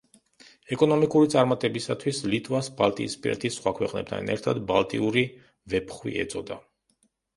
[0.75, 5.25] ეკონომიკური წარმატებებისათვის ლიტვას ბალტიისპირეთის სხვა ქვეყნებთან ერთად ბალტიური
[5.75, 6.59] ვეფხვი ეწოდა.